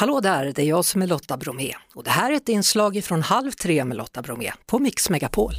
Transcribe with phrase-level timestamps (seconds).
[0.00, 3.04] Hallå där, det är jag som är Lotta Bromé och det här är ett inslag
[3.04, 5.52] från Halv tre med Lotta Bromé på Mix Megapol.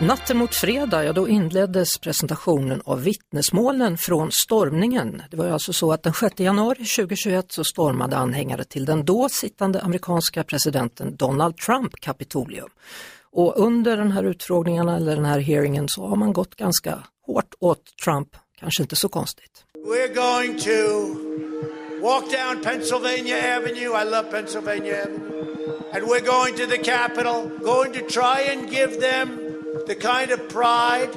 [0.00, 5.22] Natten mot fredag, ja då inleddes presentationen av vittnesmålen från stormningen.
[5.30, 9.28] Det var alltså så att den 6 januari 2021 så stormade anhängare till den då
[9.28, 12.68] sittande amerikanska presidenten Donald Trump Kapitolium.
[13.32, 17.54] Och under den här utfrågningarna eller den här hearingen så har man gått ganska hårt
[17.60, 18.28] åt Trump,
[18.60, 19.64] kanske inte så konstigt.
[19.86, 21.53] We're going to
[22.04, 23.90] walk down Pennsylvania Avenue.
[24.02, 25.32] I love Pennsylvania Avenue.
[25.94, 27.38] And we're going to the Capitol,
[27.72, 29.26] going to try and give them
[29.86, 31.12] the kind of pride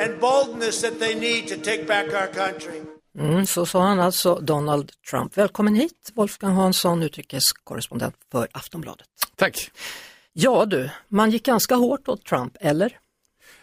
[0.00, 2.80] and boldness that they need to take back our country.
[3.18, 5.36] Mm, så sa han alltså, Donald Trump.
[5.36, 9.06] Välkommen hit, Wolfgang Hansson, utrikeskorrespondent för Aftonbladet.
[9.36, 9.70] Tack.
[10.32, 12.98] Ja du, man gick ganska hårt åt Trump, eller?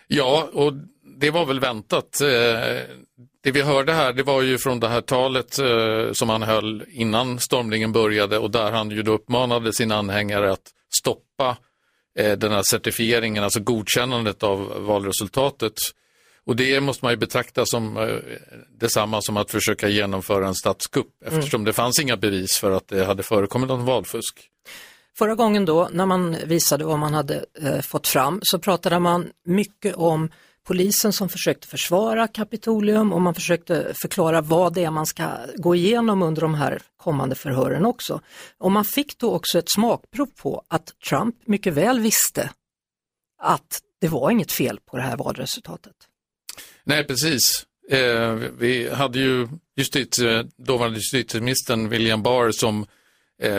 [0.07, 0.73] Ja, och
[1.19, 2.21] det var väl väntat.
[2.21, 2.27] Eh,
[3.43, 6.83] det vi hörde här, det var ju från det här talet eh, som han höll
[6.87, 11.57] innan stormningen började och där han ju då uppmanade sina anhängare att stoppa
[12.19, 15.73] eh, den här certifieringen, alltså godkännandet av valresultatet.
[16.45, 18.19] Och det måste man ju betrakta som
[18.79, 21.65] detsamma som att försöka genomföra en statskupp eftersom mm.
[21.65, 24.49] det fanns inga bevis för att det hade förekommit någon valfusk.
[25.17, 29.29] Förra gången då när man visade vad man hade eh, fått fram så pratade man
[29.45, 30.29] mycket om
[30.67, 35.75] polisen som försökte försvara Kapitolium och man försökte förklara vad det är man ska gå
[35.75, 38.21] igenom under de här kommande förhören också.
[38.57, 42.49] Och man fick då också ett smakprov på att Trump mycket väl visste
[43.41, 45.95] att det var inget fel på det här valresultatet.
[46.83, 47.65] Nej, precis.
[47.89, 52.85] Eh, vi hade ju justitie, dåvarande justitieministern William Barr som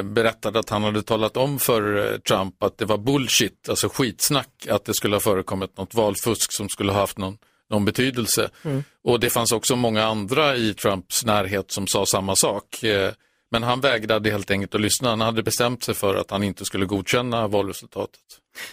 [0.03, 4.67] berättade att han hade talat om för eh, Trump att det var bullshit, alltså skitsnack,
[4.71, 7.39] att det skulle ha förekommit något valfusk som skulle ha haft någon,
[7.71, 8.51] någon betydelse.
[8.63, 8.85] Mm.
[9.05, 12.83] Och det fanns också många andra i Trumps närhet som sa samma sak.
[12.83, 13.13] Eh,
[13.51, 15.09] men han vägrade helt enkelt att lyssna.
[15.09, 18.21] Han hade bestämt sig för att han inte skulle godkänna valresultatet.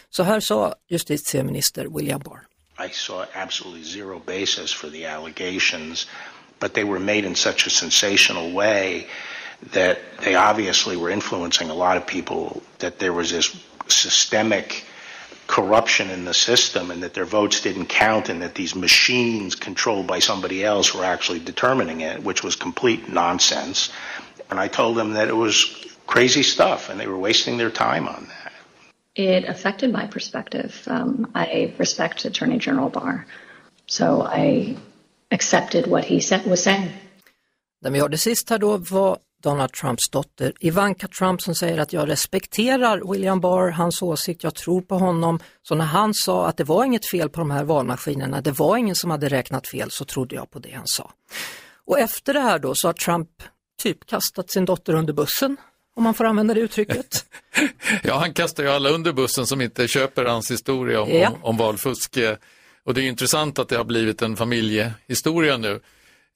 [0.10, 2.42] Så här sa justitieminister William Barr.
[2.86, 6.08] I saw absolutely zero basis for the allegations,
[6.60, 9.06] but they were made in such a sensational way
[9.74, 13.56] that they obviously were influencing a lot of people, that there was this
[13.88, 14.86] systemic
[15.48, 20.08] corruption in the system and that their votes didn't count and that these machines controlled
[20.08, 23.92] by somebody else were actually determining it, which was complete nonsense.
[24.50, 28.08] And I told them that it was crazy stuff and they were wasting their time
[28.08, 28.54] on that.
[29.16, 30.84] It affected my perspective.
[30.88, 33.26] Um, I respect Attorney General Barr,
[33.88, 34.76] so I
[35.32, 36.92] accepted what he said, was saying.
[37.82, 41.94] Den vi hörde sist här då var Donald Trumps dotter Ivanka Trump som säger att
[41.94, 45.40] jag respekterar William Barr, hans åsikt, jag tror på honom.
[45.64, 48.78] Så när han sa att det var inget fel på de här valmaskinerna, det var
[48.78, 51.12] ingen som hade räknat fel, så trodde jag på det han sa.
[51.86, 53.30] Och efter det här då så har Trump
[53.84, 55.58] typ kastat sin dotter under bussen,
[55.96, 57.26] om man får använda det uttrycket.
[58.04, 61.30] ja, han kastar ju alla under bussen som inte köper hans historia om, ja.
[61.30, 62.18] om, om valfusk.
[62.86, 65.80] Och det är intressant att det har blivit en familjehistoria nu.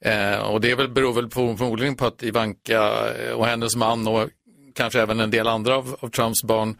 [0.05, 4.07] Eh, och det väl, beror väl på, förmodligen på att Ivanka eh, och hennes man
[4.07, 4.29] och
[4.75, 6.75] kanske även en del andra av, av Trumps barn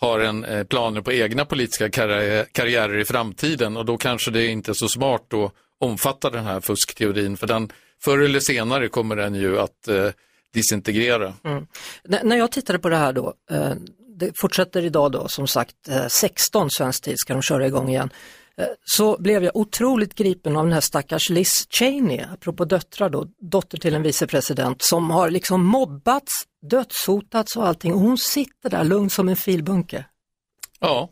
[0.00, 4.46] har en eh, planer på egna politiska karriär, karriärer i framtiden och då kanske det
[4.46, 7.72] inte är så smart att omfatta den här fuskteorin för den
[8.04, 10.08] förr eller senare kommer den ju att eh,
[10.54, 11.34] disintegrera.
[11.44, 11.66] Mm.
[12.02, 13.72] När jag tittade på det här då, eh,
[14.18, 18.10] det fortsätter idag då som sagt eh, 16 svensk tid ska de köra igång igen.
[18.58, 23.26] Eh, så blev jag otroligt gripen av den här stackars Liz Cheney, apropå döttrar då,
[23.40, 26.32] dotter till en vicepresident som har liksom mobbats,
[26.70, 30.04] dödshotats och allting och hon sitter där lugn som en filbunke.
[30.80, 31.10] Ja,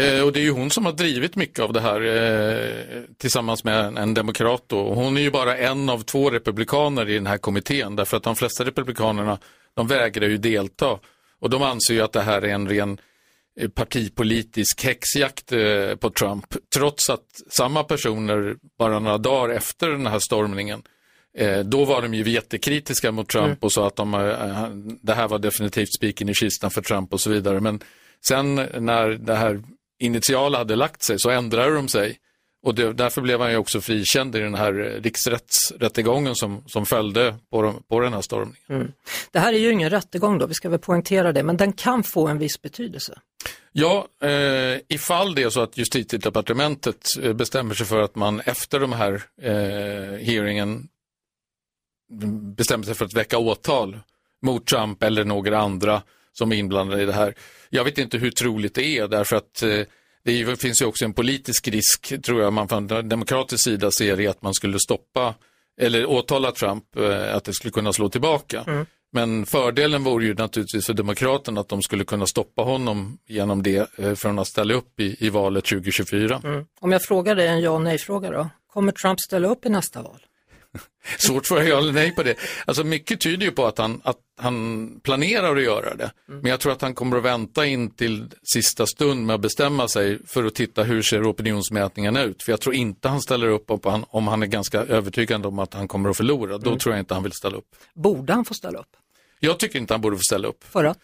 [0.00, 3.64] eh, och det är ju hon som har drivit mycket av det här eh, tillsammans
[3.64, 4.64] med en demokrat.
[4.66, 4.94] Då.
[4.94, 8.36] Hon är ju bara en av två republikaner i den här kommittén därför att de
[8.36, 9.38] flesta republikanerna
[9.74, 10.98] de vägrar ju delta
[11.40, 13.11] och de anser ju att det här är en ren Eh,
[13.74, 20.18] partipolitisk häxjakt eh, på Trump, trots att samma personer bara några dagar efter den här
[20.18, 20.82] stormningen
[21.38, 23.58] eh, då var de ju jättekritiska mot Trump mm.
[23.60, 24.12] och sa att de,
[25.02, 27.60] det här var definitivt spiken i kistan för Trump och så vidare.
[27.60, 27.80] Men
[28.26, 29.62] sen när det här
[30.00, 32.18] initiala hade lagt sig så ändrade de sig
[32.62, 34.72] och det, därför blev han ju också frikänd i den här
[35.02, 38.62] riksrättsrättegången som, som följde på, på den här stormningen.
[38.68, 38.92] Mm.
[39.30, 42.02] Det här är ju ingen rättegång då, vi ska väl poängtera det, men den kan
[42.02, 43.18] få en viss betydelse.
[43.72, 48.80] Ja, eh, ifall det är så att justitiedepartementet eh, bestämmer sig för att man efter
[48.80, 50.88] de här eh, hearingen
[52.56, 53.98] bestämmer sig för att väcka åtal
[54.42, 56.02] mot Trump eller några andra
[56.32, 57.34] som är inblandade i det här.
[57.70, 59.80] Jag vet inte hur troligt det är därför att eh,
[60.24, 64.28] det finns ju också en politisk risk, tror jag, man från demokratisk sida ser i
[64.28, 65.34] att man skulle stoppa
[65.80, 68.64] eller åtala Trump, eh, att det skulle kunna slå tillbaka.
[68.66, 68.86] Mm.
[69.14, 73.98] Men fördelen vore ju naturligtvis för Demokraterna att de skulle kunna stoppa honom genom det
[73.98, 76.40] eh, från att ställa upp i, i valet 2024.
[76.44, 76.64] Mm.
[76.80, 80.02] Om jag frågar dig en ja och nej-fråga då, kommer Trump ställa upp i nästa
[80.02, 80.20] val?
[81.18, 82.34] Svårt för ja eller nej på det.
[82.64, 86.10] Alltså mycket tyder ju på att han, att han planerar att göra det.
[86.28, 86.40] Mm.
[86.40, 89.88] Men jag tror att han kommer att vänta in till sista stund med att bestämma
[89.88, 92.42] sig för att titta hur ser opinionsmätningarna ut.
[92.42, 95.58] För jag tror inte han ställer upp om han, om han är ganska övertygad om
[95.58, 96.58] att han kommer att förlora.
[96.58, 96.78] Då mm.
[96.78, 97.68] tror jag inte han vill ställa upp.
[97.94, 98.96] Borde han få ställa upp?
[99.44, 100.64] Jag tycker inte han borde få ställa upp.
[100.64, 100.98] För att?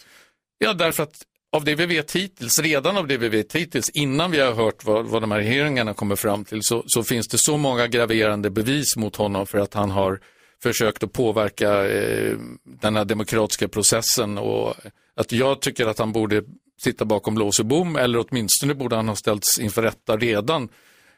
[0.58, 1.14] Ja, därför att
[1.52, 4.84] av det vi vet hittills, redan av det vi vet hittills, innan vi har hört
[4.84, 8.50] vad, vad de här hearingarna kommer fram till, så, så, finns det så många graverande
[8.50, 10.20] bevis mot honom för att han har
[10.62, 12.36] försökt att påverka eh,
[12.80, 14.74] den här demokratiska processen och
[15.16, 16.42] att jag tycker att han borde
[16.80, 20.68] sitta bakom lås och bom eller åtminstone borde han ha ställts inför rätta redan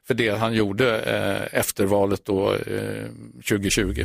[0.07, 3.07] för det han gjorde eh, efter valet då, eh,
[3.49, 4.05] 2020.